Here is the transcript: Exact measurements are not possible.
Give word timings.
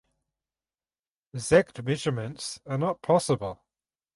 Exact 1.31 1.83
measurements 1.83 2.59
are 2.65 2.79
not 2.79 3.03
possible. 3.03 3.61